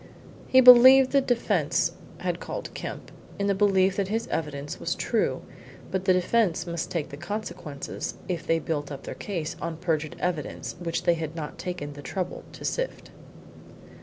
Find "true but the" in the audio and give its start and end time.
4.95-6.13